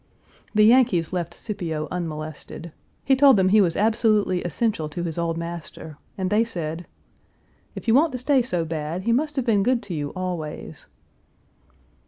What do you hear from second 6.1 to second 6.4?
and